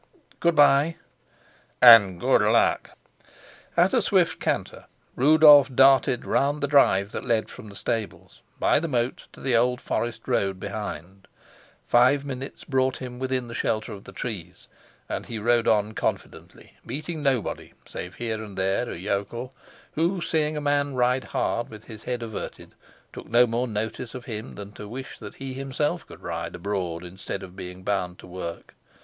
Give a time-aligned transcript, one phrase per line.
[0.39, 0.95] "Good by."
[1.79, 2.97] "And good luck."
[3.77, 4.85] At a swift canter
[5.15, 9.55] Rudolf darted round the drive that led from the stables, by the moat, to the
[9.55, 11.27] old forest road behind;
[11.83, 14.67] five minutes brought him within the shelter of the trees,
[15.07, 19.53] and he rode on confidently, meeting nobody, save here and there a yokel,
[19.91, 22.73] who, seeing a man ride hard with his head averted,
[23.13, 27.03] took no more notice of him than to wish that he himself could ride abroad
[27.03, 28.73] instead of being bound to work.